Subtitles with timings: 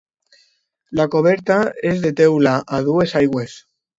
[0.99, 1.57] La coberta
[1.91, 3.55] és de teula, a dues aigües.